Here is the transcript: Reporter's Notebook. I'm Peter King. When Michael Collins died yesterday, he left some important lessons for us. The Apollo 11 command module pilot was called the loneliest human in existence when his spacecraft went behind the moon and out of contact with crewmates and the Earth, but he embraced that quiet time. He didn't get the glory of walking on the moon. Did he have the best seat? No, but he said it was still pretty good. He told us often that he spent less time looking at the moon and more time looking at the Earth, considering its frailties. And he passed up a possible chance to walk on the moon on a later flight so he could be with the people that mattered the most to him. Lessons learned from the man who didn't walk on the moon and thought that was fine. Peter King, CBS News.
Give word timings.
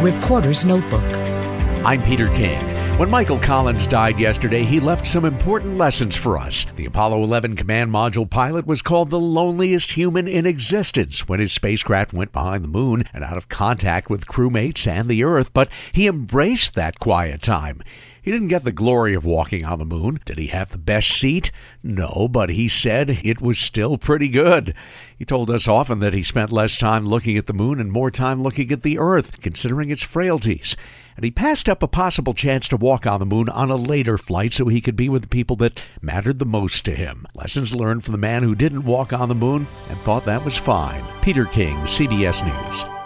Reporter's 0.00 0.64
Notebook. 0.64 1.02
I'm 1.84 2.00
Peter 2.04 2.28
King. 2.28 2.60
When 2.98 3.10
Michael 3.10 3.40
Collins 3.40 3.84
died 3.84 4.20
yesterday, 4.20 4.62
he 4.62 4.78
left 4.78 5.08
some 5.08 5.24
important 5.24 5.76
lessons 5.76 6.14
for 6.14 6.38
us. 6.38 6.66
The 6.76 6.86
Apollo 6.86 7.24
11 7.24 7.56
command 7.56 7.90
module 7.90 8.30
pilot 8.30 8.64
was 8.64 8.80
called 8.80 9.10
the 9.10 9.18
loneliest 9.18 9.90
human 9.92 10.28
in 10.28 10.46
existence 10.46 11.26
when 11.26 11.40
his 11.40 11.52
spacecraft 11.52 12.12
went 12.12 12.30
behind 12.30 12.62
the 12.62 12.68
moon 12.68 13.06
and 13.12 13.24
out 13.24 13.36
of 13.36 13.48
contact 13.48 14.08
with 14.08 14.28
crewmates 14.28 14.86
and 14.86 15.08
the 15.08 15.24
Earth, 15.24 15.52
but 15.52 15.68
he 15.90 16.06
embraced 16.06 16.76
that 16.76 17.00
quiet 17.00 17.42
time. 17.42 17.82
He 18.28 18.32
didn't 18.32 18.48
get 18.48 18.64
the 18.64 18.72
glory 18.72 19.14
of 19.14 19.24
walking 19.24 19.64
on 19.64 19.78
the 19.78 19.86
moon. 19.86 20.20
Did 20.26 20.36
he 20.36 20.48
have 20.48 20.68
the 20.68 20.76
best 20.76 21.08
seat? 21.08 21.50
No, 21.82 22.28
but 22.30 22.50
he 22.50 22.68
said 22.68 23.20
it 23.24 23.40
was 23.40 23.58
still 23.58 23.96
pretty 23.96 24.28
good. 24.28 24.74
He 25.16 25.24
told 25.24 25.48
us 25.48 25.66
often 25.66 26.00
that 26.00 26.12
he 26.12 26.22
spent 26.22 26.52
less 26.52 26.76
time 26.76 27.06
looking 27.06 27.38
at 27.38 27.46
the 27.46 27.54
moon 27.54 27.80
and 27.80 27.90
more 27.90 28.10
time 28.10 28.42
looking 28.42 28.70
at 28.70 28.82
the 28.82 28.98
Earth, 28.98 29.40
considering 29.40 29.88
its 29.88 30.02
frailties. 30.02 30.76
And 31.16 31.24
he 31.24 31.30
passed 31.30 31.70
up 31.70 31.82
a 31.82 31.88
possible 31.88 32.34
chance 32.34 32.68
to 32.68 32.76
walk 32.76 33.06
on 33.06 33.18
the 33.18 33.24
moon 33.24 33.48
on 33.48 33.70
a 33.70 33.76
later 33.76 34.18
flight 34.18 34.52
so 34.52 34.68
he 34.68 34.82
could 34.82 34.94
be 34.94 35.08
with 35.08 35.22
the 35.22 35.28
people 35.28 35.56
that 35.56 35.80
mattered 36.02 36.38
the 36.38 36.44
most 36.44 36.84
to 36.84 36.94
him. 36.94 37.26
Lessons 37.34 37.74
learned 37.74 38.04
from 38.04 38.12
the 38.12 38.18
man 38.18 38.42
who 38.42 38.54
didn't 38.54 38.84
walk 38.84 39.14
on 39.14 39.30
the 39.30 39.34
moon 39.34 39.66
and 39.88 39.98
thought 40.00 40.26
that 40.26 40.44
was 40.44 40.58
fine. 40.58 41.02
Peter 41.22 41.46
King, 41.46 41.76
CBS 41.86 42.44
News. 42.44 42.97